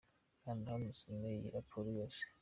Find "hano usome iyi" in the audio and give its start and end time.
0.73-1.49